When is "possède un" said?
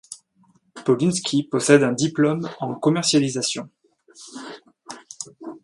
1.43-1.91